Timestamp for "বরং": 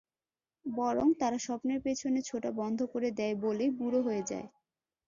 0.65-1.07